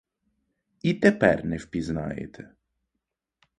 [0.81, 2.51] І тепер не впізнаєте?